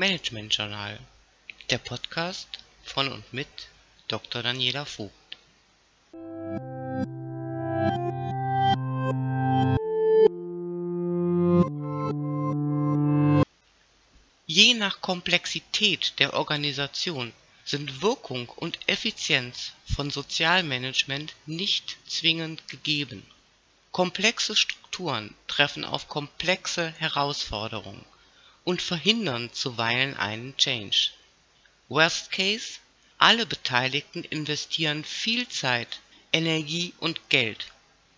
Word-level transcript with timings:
Management 0.00 0.56
Journal, 0.56 0.98
der 1.68 1.76
Podcast 1.76 2.48
von 2.84 3.12
und 3.12 3.34
mit 3.34 3.48
Dr. 4.08 4.42
Daniela 4.42 4.86
Vogt. 4.86 5.12
Je 14.46 14.72
nach 14.72 15.02
Komplexität 15.02 16.18
der 16.18 16.32
Organisation 16.32 17.34
sind 17.66 18.00
Wirkung 18.00 18.48
und 18.48 18.78
Effizienz 18.86 19.72
von 19.84 20.10
Sozialmanagement 20.10 21.34
nicht 21.44 21.98
zwingend 22.06 22.66
gegeben. 22.68 23.22
Komplexe 23.92 24.56
Strukturen 24.56 25.34
treffen 25.46 25.84
auf 25.84 26.08
komplexe 26.08 26.88
Herausforderungen 26.92 28.02
und 28.64 28.82
verhindern 28.82 29.52
zuweilen 29.52 30.16
einen 30.16 30.56
Change. 30.56 31.10
Worst 31.88 32.30
Case: 32.30 32.78
Alle 33.18 33.46
Beteiligten 33.46 34.24
investieren 34.24 35.04
viel 35.04 35.48
Zeit, 35.48 36.00
Energie 36.32 36.92
und 36.98 37.28
Geld, 37.28 37.66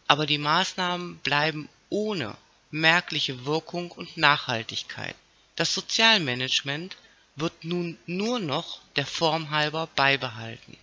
aber 0.07 0.27
die 0.27 0.39
Maßnahmen 0.39 1.19
bleiben 1.19 1.69
ohne 1.89 2.37
merkliche 2.71 3.45
Wirkung 3.45 3.91
und 3.91 4.17
Nachhaltigkeit. 4.17 5.15
Das 5.57 5.75
Sozialmanagement 5.75 6.97
wird 7.37 7.65
nun 7.65 7.99
nur 8.07 8.39
noch 8.39 8.81
der 8.97 9.07
Form 9.07 9.51
halber 9.51 9.89
beibehalten. 9.95 10.77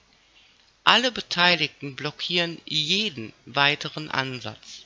Alle 0.83 1.11
Beteiligten 1.11 1.95
blockieren 1.95 2.59
jeden 2.65 3.33
weiteren 3.45 4.09
Ansatz. 4.09 4.83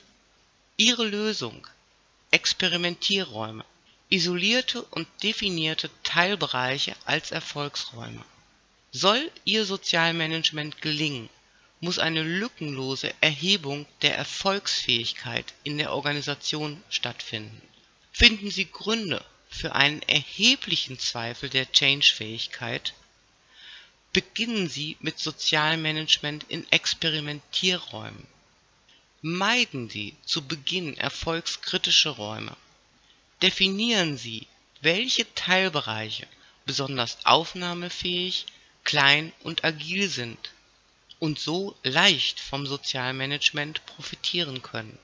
Ihre 0.76 1.06
Lösung 1.06 1.66
Experimentierräume, 2.30 3.64
isolierte 4.10 4.82
und 4.82 5.08
definierte 5.22 5.90
Teilbereiche 6.02 6.94
als 7.04 7.30
Erfolgsräume. 7.30 8.24
Soll 8.92 9.30
Ihr 9.44 9.64
Sozialmanagement 9.64 10.80
gelingen, 10.80 11.28
muss 11.80 11.98
eine 11.98 12.22
lückenlose 12.22 13.12
Erhebung 13.20 13.86
der 14.02 14.16
Erfolgsfähigkeit 14.16 15.52
in 15.64 15.78
der 15.78 15.92
Organisation 15.92 16.82
stattfinden. 16.88 17.60
Finden 18.12 18.50
Sie 18.50 18.70
Gründe 18.70 19.24
für 19.50 19.74
einen 19.74 20.02
erheblichen 20.02 20.98
Zweifel 20.98 21.48
der 21.50 21.70
Change-Fähigkeit, 21.70 22.94
beginnen 24.12 24.68
Sie 24.68 24.96
mit 25.00 25.18
Sozialmanagement 25.18 26.44
in 26.48 26.70
Experimentierräumen. 26.70 28.26
Meiden 29.20 29.90
Sie 29.90 30.14
zu 30.24 30.46
Beginn 30.46 30.96
erfolgskritische 30.96 32.10
Räume. 32.10 32.56
Definieren 33.44 34.16
Sie, 34.16 34.46
welche 34.80 35.26
Teilbereiche 35.34 36.26
besonders 36.64 37.18
aufnahmefähig, 37.26 38.46
klein 38.84 39.34
und 39.42 39.64
agil 39.64 40.08
sind 40.08 40.38
und 41.18 41.38
so 41.38 41.76
leicht 41.82 42.40
vom 42.40 42.66
Sozialmanagement 42.66 43.84
profitieren 43.84 44.62
können. 44.62 44.98